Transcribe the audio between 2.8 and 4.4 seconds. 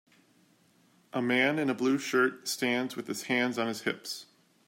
with his hands on his hips.